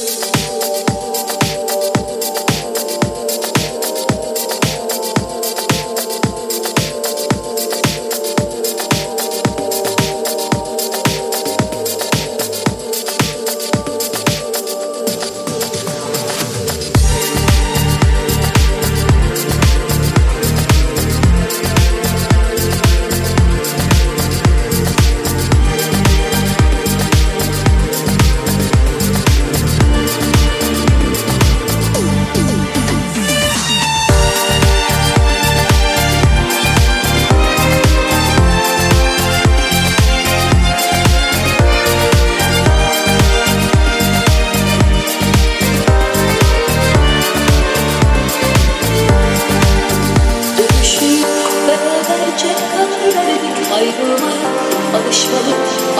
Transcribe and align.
you. 0.00 0.29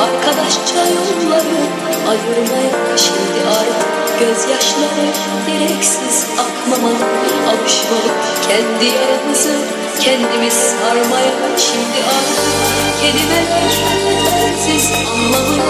Arkadaşça 0.01 0.81
yolları 0.97 1.61
ayırmaya 2.11 2.97
şimdi 2.97 3.41
artık 3.59 4.01
Gözyaşları 4.21 5.07
direksiz 5.47 6.27
akmamalı 6.39 7.05
Alışmalı. 7.51 8.11
Kendi 8.49 8.85
yaramızı 8.85 9.57
kendimiz 10.01 10.55
sarmaya 10.55 11.33
Şimdi 11.59 11.99
artık 12.09 12.49
kelimeler 13.01 13.73
yetersiz 14.11 14.91
anlamı 15.11 15.63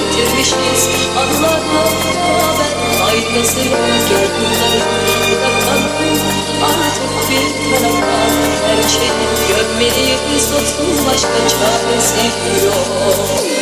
Bitirmişiz 0.00 0.88
anılarla 1.18 1.84
beraber 2.04 2.72
faydası 2.98 3.58
yok 3.68 3.78
Gör 4.10 4.28
bunları 4.36 4.80
bırakalım 5.30 6.20
artık 6.64 7.30
bir 7.30 7.70
tarafa 7.70 8.16
Her 8.66 8.82
şeyi. 8.88 9.26
Gömmeliyiz 9.48 10.52
dostum 10.52 11.06
başka 11.06 11.48
çaresi 11.48 12.26
yok. 12.66 13.55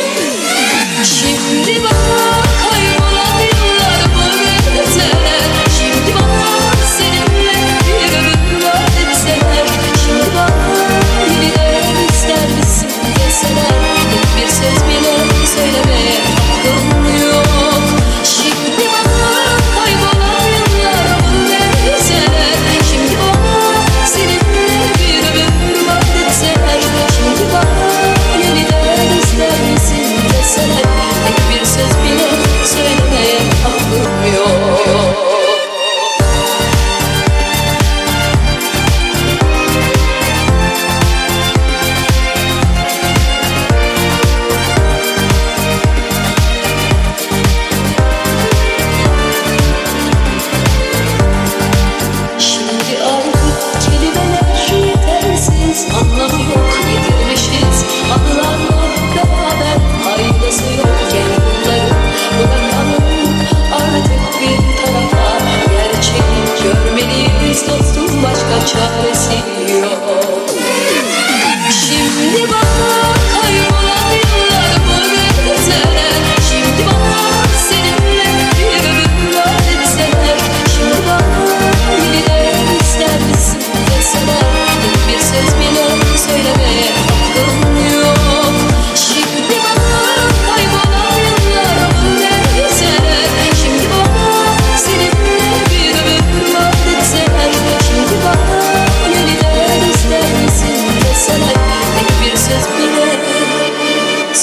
chocolate 68.63 69.31
in 69.31 69.67
your 69.69 70.24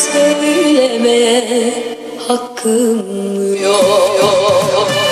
söyleme 0.03 1.43
hakkım 2.29 3.03
yok. 3.63 5.12